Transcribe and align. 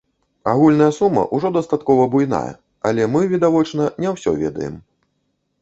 Агульная 0.53 0.87
сума 0.99 1.25
ўжо 1.39 1.51
дастаткова 1.57 2.07
буйная, 2.15 2.53
але 2.91 3.07
мы, 3.17 3.21
відавочна, 3.35 3.83
не 4.07 4.15
ўсё 4.15 4.35
ведаем. 4.43 4.75